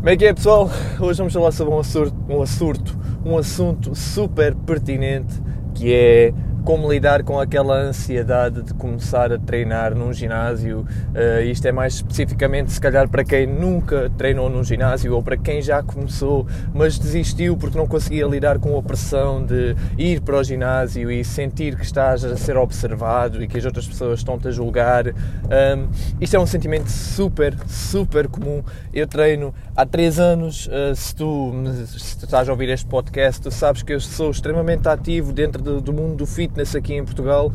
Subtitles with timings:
[0.00, 0.70] Como é que é pessoal?
[0.98, 5.34] Hoje vamos falar sobre um assunto, um assunto, um assunto super pertinente
[5.74, 6.32] que é
[6.64, 10.80] como lidar com aquela ansiedade de começar a treinar num ginásio.
[10.80, 15.36] Uh, isto é mais especificamente, se calhar, para quem nunca treinou num ginásio ou para
[15.36, 20.36] quem já começou, mas desistiu porque não conseguia lidar com a pressão de ir para
[20.36, 24.48] o ginásio e sentir que estás a ser observado e que as outras pessoas estão-te
[24.48, 25.08] a julgar.
[25.08, 25.88] Um,
[26.20, 28.62] isto é um sentimento super, super comum.
[28.92, 30.66] Eu treino há 3 anos.
[30.66, 31.52] Uh, se, tu,
[31.86, 35.62] se tu estás a ouvir este podcast, tu sabes que eu sou extremamente ativo dentro
[35.62, 37.52] do, do mundo do fitness fitness aqui em Portugal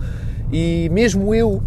[0.51, 1.61] e mesmo eu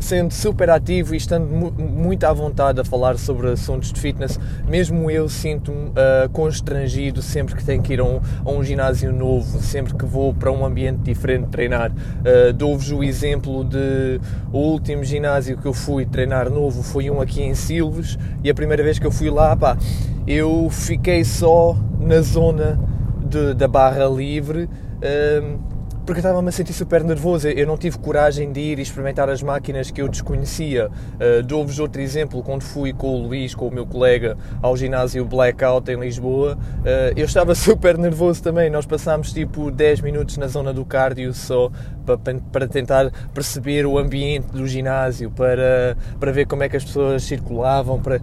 [0.00, 4.38] sendo super ativo e estando muito à vontade a falar sobre assuntos de fitness,
[4.68, 9.12] mesmo eu sinto-me uh, constrangido sempre que tenho que ir a um, a um, ginásio
[9.12, 11.92] novo, sempre que vou para um ambiente diferente treinar.
[11.92, 14.20] Uh, Dou-vos o exemplo de
[14.52, 18.54] o último ginásio que eu fui treinar novo foi um aqui em Silves e a
[18.54, 19.76] primeira vez que eu fui lá, pá,
[20.26, 22.76] eu fiquei só na zona
[23.24, 24.68] de, da barra livre.
[24.98, 25.71] Uh,
[26.04, 27.48] porque estava-me a sentir super nervoso.
[27.48, 30.88] Eu não tive coragem de ir experimentar as máquinas que eu desconhecia.
[30.88, 35.24] Uh, Dou-vos outro exemplo, quando fui com o Luís, com o meu colega, ao ginásio
[35.24, 38.68] Blackout em Lisboa, uh, eu estava super nervoso também.
[38.68, 41.70] Nós passámos tipo 10 minutos na zona do cardio só
[42.04, 42.18] para,
[42.50, 47.22] para tentar perceber o ambiente do ginásio, para, para ver como é que as pessoas
[47.22, 48.20] circulavam, para,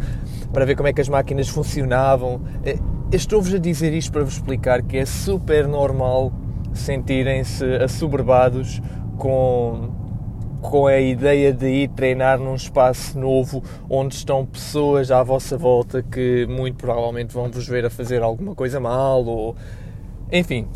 [0.52, 2.42] para ver como é que as máquinas funcionavam.
[2.66, 2.78] Eh,
[3.12, 6.32] estou-vos a dizer isto para vos explicar que é super normal
[6.74, 8.82] sentirem-se assoberbados
[9.18, 9.90] com,
[10.62, 16.02] com a ideia de ir treinar num espaço novo onde estão pessoas à vossa volta
[16.04, 19.56] que muito provavelmente vão vos ver a fazer alguma coisa mal ou
[20.32, 20.68] enfim.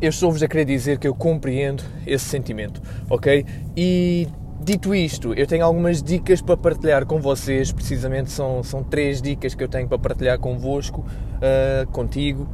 [0.00, 3.46] Eu estou-vos a querer dizer que eu compreendo esse sentimento, ok?
[3.76, 4.26] E
[4.60, 7.70] dito isto, eu tenho algumas dicas para partilhar com vocês.
[7.70, 12.48] Precisamente são, são três dicas que eu tenho para partilhar convosco, uh, contigo.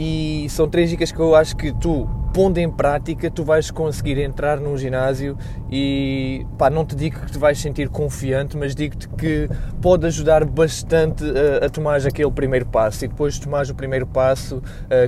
[0.00, 2.08] E são três dicas que eu acho que tu
[2.38, 5.36] pondo em prática, tu vais conseguir entrar num ginásio
[5.68, 9.50] e pá, não te digo que te vais sentir confiante, mas digo-te que
[9.82, 14.06] pode ajudar bastante a, a tomar aquele primeiro passo e depois de tomares o primeiro
[14.06, 14.62] passo,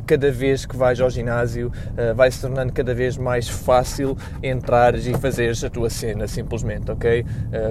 [0.07, 1.71] cada vez que vais ao ginásio,
[2.17, 7.25] vai se tornando cada vez mais fácil entrares e fazeres a tua cena, simplesmente, ok?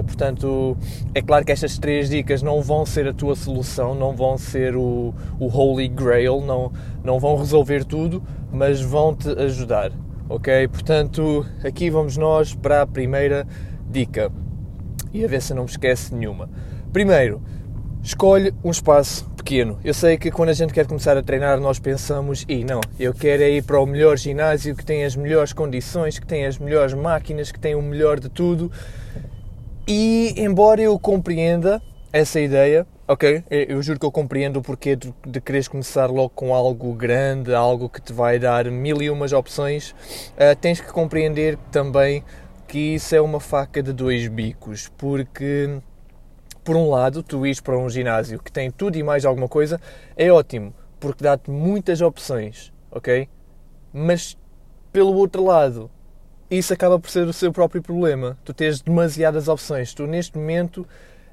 [0.06, 0.74] Portanto,
[1.14, 4.74] é claro que estas três dicas não vão ser a tua solução, não vão ser
[4.74, 6.72] o, o Holy Grail, não,
[7.04, 8.22] não vão resolver tudo,
[8.52, 9.92] mas vão-te ajudar,
[10.28, 10.68] ok?
[10.68, 13.46] Portanto, aqui vamos nós para a primeira
[13.88, 14.30] dica
[15.12, 16.48] e a ver se não me esquece nenhuma.
[16.92, 17.42] Primeiro,
[18.02, 19.78] escolhe um espaço pequeno.
[19.84, 23.12] Eu sei que quando a gente quer começar a treinar, nós pensamos, e não, eu
[23.12, 26.58] quero é ir para o melhor ginásio que tem as melhores condições, que tem as
[26.58, 28.70] melhores máquinas, que tem o melhor de tudo.
[29.86, 31.82] E embora eu compreenda
[32.12, 36.28] essa ideia, ok, eu juro que eu compreendo o porquê de, de quereres começar logo
[36.28, 40.92] com algo grande, algo que te vai dar mil e umas opções, uh, tens que
[40.92, 42.22] compreender também
[42.68, 45.80] que isso é uma faca de dois bicos, porque
[46.62, 49.80] por um lado, tu ires para um ginásio que tem tudo e mais alguma coisa,
[50.16, 53.28] é ótimo, porque dá-te muitas opções, ok?
[53.92, 54.38] Mas
[54.92, 55.90] pelo outro lado,
[56.48, 58.38] isso acaba por ser o seu próprio problema.
[58.44, 59.94] Tu tens demasiadas opções.
[59.94, 60.86] Tu neste momento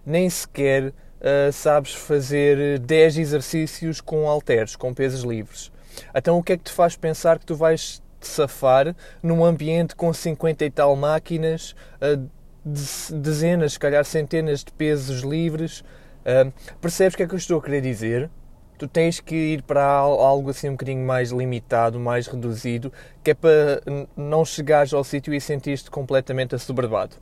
[0.06, 5.72] nem sequer uh, sabes fazer 10 exercícios com halteres, com pesos livres.
[6.14, 9.96] Então o que é que te faz pensar que tu vais te safar num ambiente
[9.96, 12.30] com 50 e tal máquinas, uh,
[12.66, 15.82] dezenas, se calhar centenas de pesos livres?
[16.22, 16.52] Uh,
[16.82, 18.30] percebes o que é que eu estou a querer dizer?
[18.78, 23.34] tu tens que ir para algo assim um bocadinho mais limitado, mais reduzido, que é
[23.34, 23.82] para
[24.16, 27.16] não chegares ao sítio e sentir-te completamente assoberbado.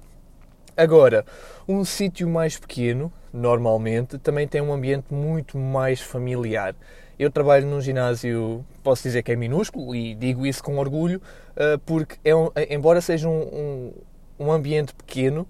[0.76, 1.26] Agora,
[1.68, 6.74] um sítio mais pequeno, normalmente, também tem um ambiente muito mais familiar.
[7.20, 11.22] Eu trabalho num ginásio, posso dizer que é minúsculo, e digo isso com orgulho,
[11.56, 13.94] eh, porque, é um, embora seja um,
[14.40, 15.48] um, um ambiente pequeno,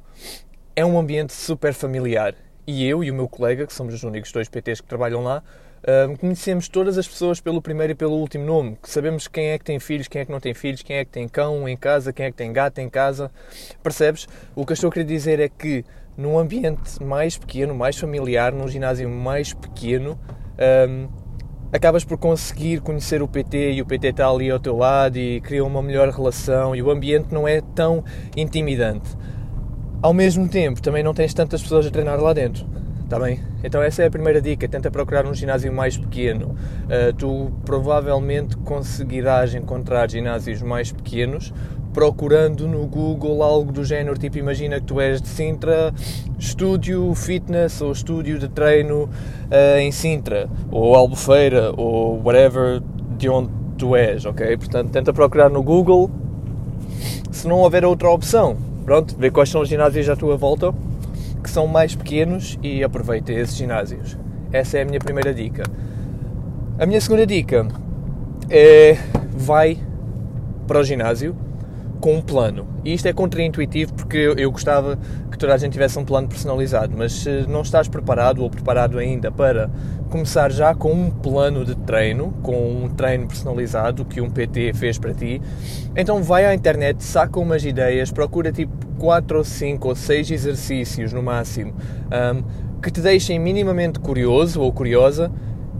[0.75, 2.35] é um ambiente super familiar.
[2.67, 5.43] E eu e o meu colega, que somos os únicos dois PTs que trabalham lá,
[6.19, 9.79] conhecemos todas as pessoas pelo primeiro e pelo último nome, sabemos quem é que tem
[9.79, 12.25] filhos, quem é que não tem filhos, quem é que tem cão em casa, quem
[12.25, 13.31] é que tem gato em casa.
[13.83, 14.27] Percebes?
[14.55, 15.85] O que eu estou a querer dizer é que
[16.17, 20.17] num ambiente mais pequeno, mais familiar, num ginásio mais pequeno,
[20.89, 21.07] um,
[21.71, 25.41] acabas por conseguir conhecer o PT e o PT está ali ao teu lado e
[25.41, 28.03] cria uma melhor relação e o ambiente não é tão
[28.35, 29.15] intimidante.
[30.01, 32.65] Ao mesmo tempo, também não tens tantas pessoas a treinar lá dentro.
[33.03, 33.39] Está bem?
[33.63, 36.55] Então essa é a primeira dica, tenta procurar um ginásio mais pequeno.
[36.85, 41.53] Uh, tu provavelmente conseguirás encontrar ginásios mais pequenos
[41.95, 45.93] procurando no Google algo do género, tipo imagina que tu és de Sintra,
[46.37, 52.81] estúdio fitness ou estúdio de treino uh, em Sintra, ou Albufeira, ou whatever
[53.17, 54.57] de onde tu és, ok?
[54.57, 56.11] Portanto, tenta procurar no Google,
[57.31, 60.73] se não houver outra opção, pronto, ver quais são os ginásios à tua volta,
[61.41, 64.17] que são mais pequenos e aproveita esses ginásios.
[64.51, 65.63] Essa é a minha primeira dica.
[66.77, 67.65] A minha segunda dica
[68.49, 68.97] é
[69.31, 69.79] vai
[70.67, 71.44] para o ginásio
[71.99, 72.67] com um plano.
[72.83, 74.97] E isto é contraintuitivo porque eu gostava
[75.31, 78.97] que toda a gente tivesse um plano personalizado, mas se não estás preparado ou preparado
[78.97, 79.69] ainda para
[80.09, 84.97] começar já com um plano de treino, com um treino personalizado que um PT fez
[84.97, 85.41] para ti,
[85.95, 91.11] então vai à internet, saca umas ideias, procura tipo 4 ou 5 ou 6 exercícios
[91.11, 92.43] no máximo um,
[92.81, 95.31] que te deixem minimamente curioso ou curiosa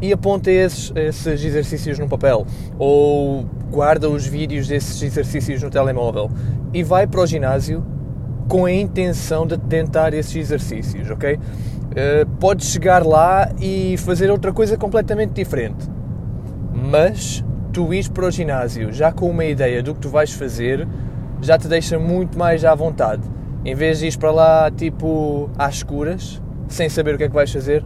[0.02, 2.46] e aponta esses, esses exercícios no papel
[2.78, 6.32] ou guarda os vídeos desses exercícios no telemóvel
[6.74, 7.86] e vai para o ginásio
[8.48, 11.36] com a intenção de tentar esses exercícios, ok?
[11.36, 15.90] Uh, podes chegar lá e fazer outra coisa completamente diferente,
[16.74, 17.44] mas
[17.74, 20.88] tu ires para o ginásio já com uma ideia do que tu vais fazer
[21.42, 23.24] já te deixa muito mais à vontade.
[23.66, 27.36] Em vez de ir para lá tipo às escuras, sem saber o que é que
[27.36, 27.84] vais fazer,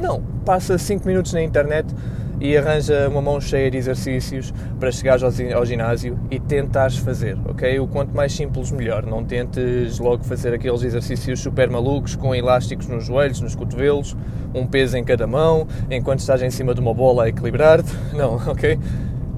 [0.00, 1.92] não, passa 5 minutos na internet
[2.40, 7.78] e arranja uma mão cheia de exercícios para chegares ao ginásio e tentares fazer, ok?
[7.80, 9.04] O quanto mais simples, melhor.
[9.04, 14.16] Não tentes logo fazer aqueles exercícios super malucos com elásticos nos joelhos, nos cotovelos,
[14.54, 17.92] um peso em cada mão, enquanto estás em cima de uma bola a equilibrar-te.
[18.14, 18.78] Não, ok?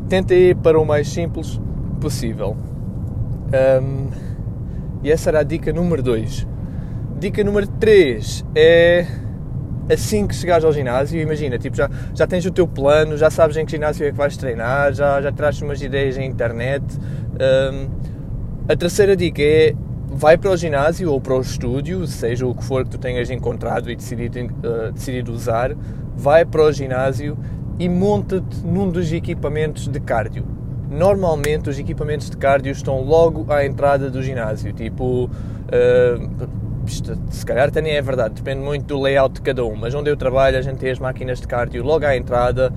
[0.08, 1.60] Tenta ir para o mais simples
[2.00, 2.56] possível.
[3.82, 4.08] Um,
[5.02, 6.46] e essa era a dica número 2.
[7.18, 9.06] Dica número 3 é
[9.92, 13.56] assim que chegares ao ginásio, imagina, tipo, já, já tens o teu plano, já sabes
[13.56, 16.84] em que ginásio é que vais treinar, já, já trazes umas ideias na internet.
[16.92, 17.88] Um,
[18.68, 19.74] a terceira dica é
[20.12, 23.30] vai para o ginásio ou para o estúdio, seja o que for que tu tenhas
[23.30, 25.74] encontrado e decidido, uh, decidido usar,
[26.16, 27.38] vai para o ginásio
[27.78, 30.44] e monta-te num dos equipamentos de cardio.
[30.90, 36.48] Normalmente os equipamentos de cardio estão logo à entrada do ginásio, tipo uh,
[36.86, 39.94] isto, se calhar até nem é verdade, depende muito do layout de cada um, mas
[39.94, 42.72] onde eu trabalho a gente tem as máquinas de cardio logo à entrada,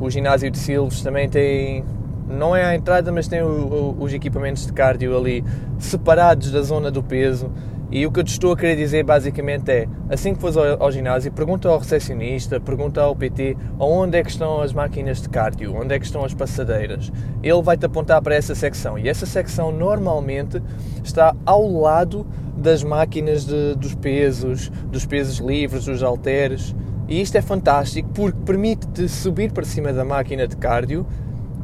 [0.00, 1.84] um, o ginásio de Silves também tem,
[2.28, 5.44] não é à entrada, mas tem o, o, os equipamentos de cardio ali
[5.78, 7.50] separados da zona do peso.
[7.96, 10.82] E o que eu te estou a querer dizer basicamente é, assim que fores ao,
[10.82, 15.30] ao, ginásio, pergunta ao recepcionista, pergunta ao PT onde é que estão as máquinas de
[15.30, 17.10] cardio, onde é que estão as passadeiras.
[17.42, 20.62] Ele vai-te apontar para essa secção e essa secção normalmente
[21.02, 26.76] está ao lado das máquinas de, dos pesos, dos pesos livres, dos halteres.
[27.08, 31.06] E isto é fantástico porque permite-te subir para cima da máquina de cardio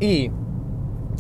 [0.01, 0.33] e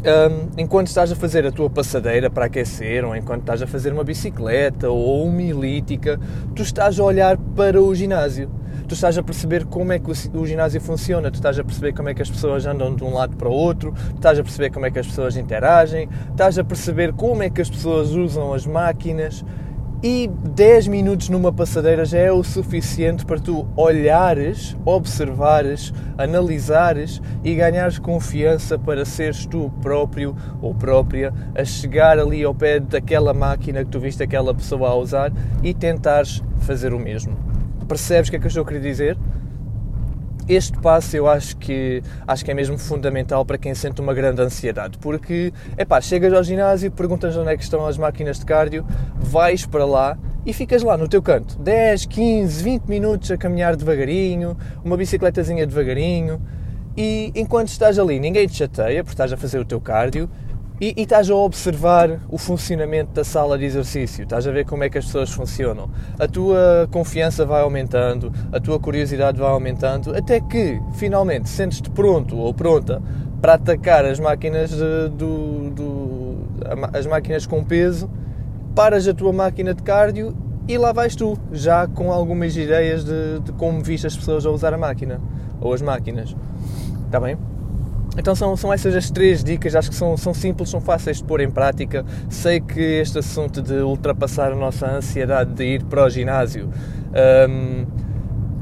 [0.02, 3.92] um, enquanto estás a fazer a tua passadeira para aquecer, ou enquanto estás a fazer
[3.92, 6.18] uma bicicleta ou uma elítica,
[6.54, 8.50] tu estás a olhar para o ginásio.
[8.88, 11.92] Tu estás a perceber como é que o, o ginásio funciona, tu estás a perceber
[11.92, 14.42] como é que as pessoas andam de um lado para o outro, tu estás a
[14.42, 18.10] perceber como é que as pessoas interagem, estás a perceber como é que as pessoas
[18.10, 19.44] usam as máquinas
[20.02, 27.54] e 10 minutos numa passadeira já é o suficiente para tu olhares, observares, analisares e
[27.54, 33.84] ganhares confiança para seres tu próprio ou própria a chegar ali ao pé daquela máquina
[33.84, 35.32] que tu viste aquela pessoa a usar
[35.62, 37.36] e tentares fazer o mesmo.
[37.86, 39.16] Percebes o que é que eu estou a querer dizer?
[40.54, 44.40] Este passo eu acho que, acho que é mesmo fundamental para quem sente uma grande
[44.42, 48.46] ansiedade, porque, é pá, chegas ao ginásio, perguntas onde é que estão as máquinas de
[48.46, 53.36] cardio, vais para lá e ficas lá no teu canto, 10, 15, 20 minutos a
[53.36, 56.40] caminhar devagarinho, uma bicicletazinha devagarinho,
[56.96, 60.28] e enquanto estás ali ninguém te chateia porque estás a fazer o teu cardio
[60.80, 64.84] e, e, estás a observar o funcionamento da sala de exercício, estás a ver como
[64.84, 65.90] é que as pessoas funcionam.
[66.18, 72.36] A tua confiança vai aumentando, a tua curiosidade vai aumentando, até que finalmente sentes-te pronto
[72.36, 73.00] ou pronta
[73.40, 76.36] para atacar as máquinas, do, do,
[76.92, 78.08] as máquinas com peso,
[78.74, 80.34] paras a tua máquina de cardio
[80.68, 84.50] e lá vais tu, já com algumas ideias de, de como viste as pessoas a
[84.50, 85.20] usar a máquina
[85.60, 86.34] ou as máquinas.
[87.06, 87.36] Está bem?
[88.16, 91.24] Então são, são essas as três dicas, acho que são, são simples, são fáceis de
[91.24, 92.04] pôr em prática.
[92.28, 96.68] Sei que este assunto de ultrapassar a nossa ansiedade de ir para o ginásio
[97.48, 97.86] um,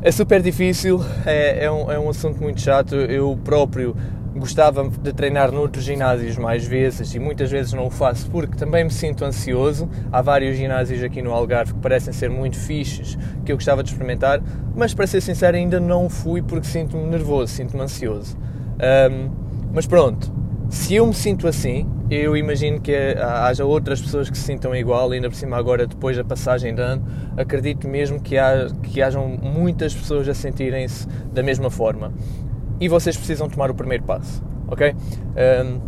[0.02, 2.94] é super difícil, é, é, um, é um assunto muito chato.
[2.94, 3.94] Eu próprio
[4.34, 8.84] gostava de treinar noutros ginásios mais vezes e muitas vezes não o faço porque também
[8.84, 9.88] me sinto ansioso.
[10.12, 13.90] Há vários ginásios aqui no Algarve que parecem ser muito fixes que eu gostava de
[13.90, 14.40] experimentar,
[14.74, 18.36] mas para ser sincero ainda não fui porque sinto-me nervoso, sinto-me ansioso.
[18.80, 19.30] Um,
[19.72, 20.32] mas pronto,
[20.70, 25.10] Se eu me sinto assim, eu imagino que haja outras pessoas que se sintam igual,
[25.10, 27.04] ainda por cima agora, depois da passagem de ano,
[27.36, 32.12] acredito mesmo que, há, que hajam muitas pessoas a sentirem-se da mesma forma.
[32.78, 34.94] E vocês precisam tomar o primeiro passo, ok?
[34.94, 35.80] Um,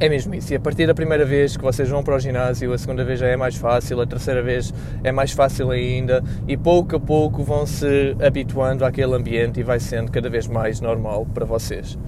[0.00, 0.52] é mesmo isso.
[0.52, 3.20] E a partir da primeira vez que vocês vão para o ginásio, a segunda vez
[3.20, 4.72] já é mais fácil, a terceira vez
[5.04, 9.78] é mais fácil ainda, e pouco a pouco vão se habituando àquele ambiente e vai
[9.78, 11.98] sendo cada vez mais normal para vocês.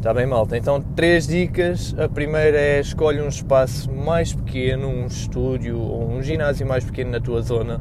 [0.00, 0.56] Está bem, malta?
[0.56, 1.94] Então, três dicas.
[1.98, 7.10] A primeira é escolhe um espaço mais pequeno, um estúdio ou um ginásio mais pequeno
[7.10, 7.78] na tua zona.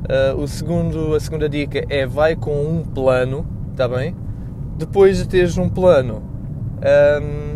[0.00, 4.16] Uh, o segundo, a segunda dica é vai com um plano, está bem?
[4.76, 6.24] Depois de teres um plano,
[7.22, 7.49] um,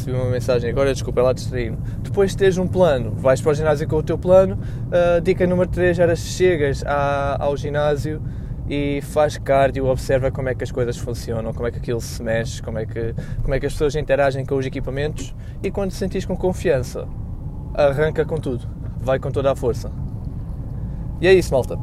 [0.00, 3.54] recebi uma mensagem agora, desculpa, lá distraí Depois de teres um plano, vais para o
[3.54, 4.58] ginásio com o teu plano.
[4.86, 8.22] Uh, dica número 3 era chegas à, ao ginásio
[8.68, 12.22] e faz cardio, observa como é que as coisas funcionam, como é que aquilo se
[12.22, 15.90] mexe, como é que, como é que as pessoas interagem com os equipamentos e quando
[15.90, 17.06] te sentires com confiança,
[17.74, 18.66] arranca com tudo,
[19.00, 19.90] vai com toda a força.
[21.20, 21.76] E é isso, malta.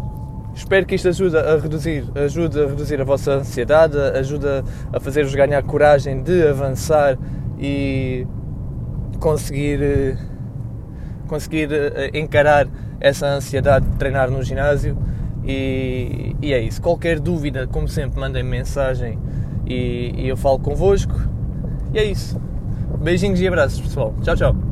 [0.55, 4.47] Espero que isto ajude a reduzir, ajude a reduzir a vossa ansiedade, ajude
[4.91, 7.15] a fazer-vos ganhar coragem de avançar
[7.59, 8.25] e
[9.19, 10.17] conseguir
[11.27, 12.67] conseguir eh, encarar
[12.99, 14.97] essa ansiedade de treinar no ginásio
[15.43, 16.81] e, e é isso.
[16.81, 19.19] Qualquer dúvida, como sempre, mandem mensagem
[19.65, 21.13] e, e eu falo convosco.
[21.93, 22.39] E é isso.
[23.01, 24.13] Beijinhos e abraços, pessoal.
[24.21, 24.66] Tchau, tchau.